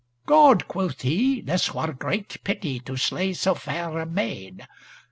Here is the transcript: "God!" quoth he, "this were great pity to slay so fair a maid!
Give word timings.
"God!" 0.25 0.67
quoth 0.67 1.01
he, 1.03 1.41
"this 1.41 1.75
were 1.75 1.93
great 1.93 2.43
pity 2.43 2.79
to 2.79 2.97
slay 2.97 3.33
so 3.33 3.53
fair 3.53 3.99
a 3.99 4.05
maid! 4.07 4.67